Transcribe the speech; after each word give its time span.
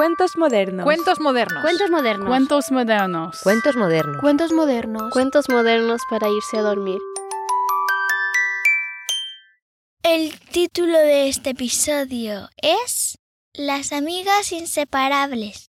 Cuentos 0.00 0.34
modernos. 0.38 0.84
Cuentos 0.84 1.20
modernos. 1.20 1.60
Cuentos 1.60 1.90
modernos. 1.90 2.26
Cuentos 2.26 2.70
modernos. 2.70 3.42
Cuentos 3.42 3.76
modernos. 3.76 4.20
Cuentos 4.22 4.50
modernos. 4.50 5.12
Cuentos 5.12 5.48
modernos 5.50 6.00
para 6.08 6.26
irse 6.30 6.56
a 6.56 6.62
dormir. 6.62 6.98
El 10.02 10.40
título 10.40 10.96
de 10.96 11.28
este 11.28 11.50
episodio 11.50 12.48
es 12.56 13.18
Las 13.52 13.92
amigas 13.92 14.52
inseparables. 14.52 15.68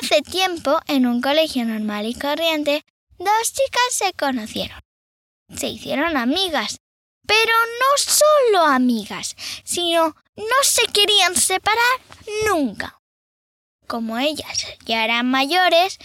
Hace 0.00 0.22
tiempo, 0.22 0.80
en 0.88 1.06
un 1.06 1.20
colegio 1.20 1.66
normal 1.66 2.06
y 2.06 2.14
corriente, 2.14 2.80
dos 3.18 3.52
chicas 3.52 3.90
se 3.90 4.14
conocieron. 4.14 4.80
Se 5.54 5.68
hicieron 5.68 6.16
amigas, 6.16 6.78
pero 7.26 7.52
no 7.80 7.96
solo 7.96 8.64
amigas, 8.66 9.36
sino 9.64 10.16
no 10.36 10.62
se 10.62 10.86
querían 10.86 11.34
separar 11.34 12.00
nunca. 12.46 13.00
Como 13.86 14.18
ellas 14.18 14.66
ya 14.84 15.04
eran 15.04 15.30
mayores, 15.30 15.98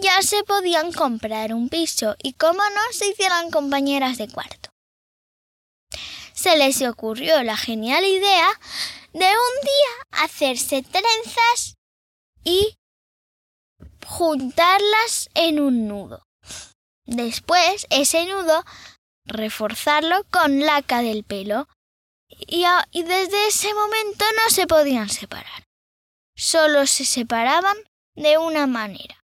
ya 0.00 0.22
se 0.22 0.44
podían 0.44 0.92
comprar 0.92 1.52
un 1.52 1.68
piso 1.68 2.16
y 2.22 2.34
como 2.34 2.58
no 2.58 2.92
se 2.92 3.08
hicieran 3.08 3.50
compañeras 3.50 4.18
de 4.18 4.28
cuarto. 4.28 4.70
Se 6.32 6.56
les 6.56 6.80
ocurrió 6.82 7.42
la 7.42 7.56
genial 7.56 8.04
idea 8.04 8.48
de 9.12 9.26
un 9.26 9.60
día 9.62 10.22
hacerse 10.22 10.82
trenzas 10.82 11.74
y 12.44 12.76
juntarlas 14.06 15.28
en 15.34 15.60
un 15.60 15.88
nudo. 15.88 16.22
Después, 17.04 17.86
ese 17.90 18.26
nudo, 18.26 18.64
reforzarlo 19.28 20.24
con 20.30 20.60
laca 20.60 21.02
del 21.02 21.24
pelo. 21.24 21.68
Y, 22.30 22.64
desde 22.92 23.48
ese 23.48 23.72
momento 23.74 24.24
no 24.36 24.50
se 24.50 24.66
podían 24.66 25.08
separar. 25.08 25.64
Solo 26.36 26.86
se 26.86 27.04
separaban 27.04 27.76
de 28.14 28.38
una 28.38 28.66
manera. 28.66 29.20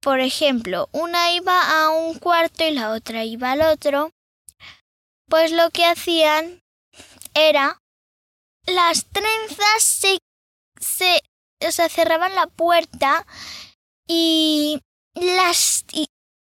Por 0.00 0.20
ejemplo, 0.20 0.88
una 0.92 1.32
iba 1.32 1.82
a 1.82 1.90
un 1.90 2.18
cuarto 2.18 2.64
y 2.64 2.72
la 2.72 2.90
otra 2.90 3.24
iba 3.24 3.52
al 3.52 3.62
otro. 3.62 4.10
Pues 5.28 5.52
lo 5.52 5.70
que 5.70 5.86
hacían 5.86 6.60
era 7.34 7.78
las 8.66 9.06
trenzas 9.06 9.82
se, 9.82 11.22
se 11.60 11.88
cerraban 11.88 12.34
la 12.34 12.46
puerta 12.46 13.26
y 14.06 14.80
las 15.14 15.84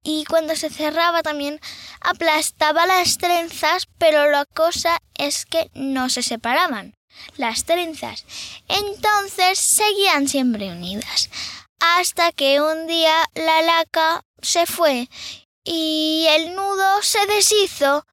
y, 0.05 0.25
cuando 0.25 0.57
se 0.57 0.69
cerraba 0.69 1.23
también 1.23 1.61
aplastaba 2.05 2.87
las 2.87 3.19
trenzas, 3.19 3.89
pero 3.99 4.31
la 4.31 4.45
cosa 4.45 5.01
es 5.15 5.47
que 5.47 5.71
no 5.75 6.09
se 6.09 6.23
separaban 6.23 6.95
las 7.37 7.65
trenzas. 7.65 8.25
Entonces 8.69 9.59
seguían 9.59 10.29
siempre 10.29 10.71
unidas, 10.71 11.31
hasta 11.81 12.33
que 12.33 12.61
un 12.61 12.87
día 12.87 13.15
la 13.35 13.63
laca 13.63 14.23
se 14.41 14.67
fue 14.67 15.09
y 15.65 16.27
el 16.31 16.55
nudo 16.55 17.03
se 17.03 17.27
deshizo. 17.27 18.07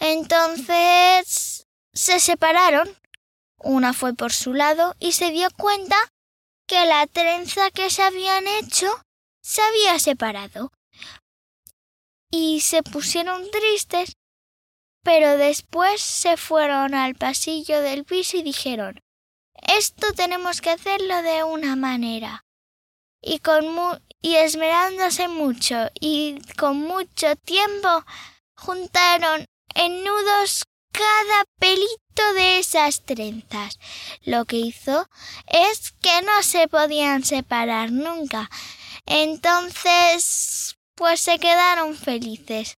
Entonces 0.00 1.66
se 1.92 2.20
separaron. 2.20 2.96
Una 3.58 3.92
fue 3.92 4.14
por 4.14 4.32
su 4.32 4.52
lado 4.52 4.94
y 4.98 5.12
se 5.12 5.30
dio 5.30 5.48
cuenta 5.56 5.96
que 6.66 6.84
la 6.84 7.06
trenza 7.06 7.70
que 7.70 7.90
se 7.90 8.02
habían 8.02 8.46
hecho 8.46 8.86
se 9.42 9.62
había 9.62 9.98
separado. 9.98 10.72
Y 12.38 12.60
se 12.60 12.82
pusieron 12.82 13.50
tristes, 13.50 14.18
pero 15.02 15.38
después 15.38 16.02
se 16.02 16.36
fueron 16.36 16.94
al 16.94 17.14
pasillo 17.14 17.80
del 17.80 18.04
piso 18.04 18.36
y 18.36 18.42
dijeron 18.42 19.00
Esto 19.54 20.12
tenemos 20.12 20.60
que 20.60 20.68
hacerlo 20.68 21.22
de 21.22 21.44
una 21.44 21.76
manera. 21.76 22.44
Y 23.22 23.38
con 23.38 23.74
mu 23.74 23.96
y 24.20 24.34
esmerándose 24.34 25.28
mucho 25.28 25.88
y 25.98 26.38
con 26.58 26.76
mucho 26.76 27.36
tiempo 27.36 28.04
juntaron 28.54 29.46
en 29.74 30.04
nudos 30.04 30.64
cada 30.92 31.44
pelito 31.58 32.34
de 32.34 32.58
esas 32.58 33.02
trenzas. 33.06 33.78
Lo 34.24 34.44
que 34.44 34.58
hizo 34.58 35.08
es 35.46 35.92
que 36.02 36.20
no 36.20 36.42
se 36.42 36.68
podían 36.68 37.24
separar 37.24 37.92
nunca. 37.92 38.50
Entonces, 39.06 40.24
pues 40.96 41.20
se 41.20 41.38
quedaron 41.38 41.94
felices. 41.94 42.76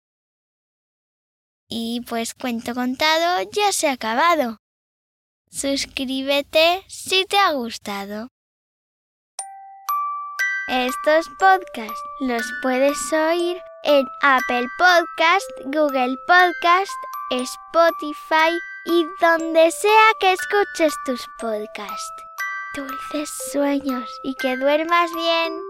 Y 1.68 2.02
pues 2.08 2.34
cuento 2.34 2.74
contado 2.74 3.48
ya 3.52 3.72
se 3.72 3.88
ha 3.88 3.92
acabado. 3.92 4.58
Suscríbete 5.50 6.84
si 6.88 7.24
te 7.24 7.38
ha 7.38 7.52
gustado. 7.52 8.28
Estos 10.68 11.26
podcasts 11.38 11.98
los 12.20 12.42
puedes 12.60 12.98
oír 13.12 13.58
en 13.84 14.06
Apple 14.22 14.66
Podcast, 14.78 15.50
Google 15.64 16.16
Podcast, 16.26 16.92
Spotify 17.30 18.58
y 18.84 19.06
donde 19.20 19.70
sea 19.70 20.12
que 20.20 20.32
escuches 20.32 20.94
tus 21.06 21.26
podcasts. 21.38 22.22
Dulces 22.74 23.30
sueños 23.50 24.10
y 24.22 24.34
que 24.34 24.56
duermas 24.56 25.10
bien. 25.14 25.67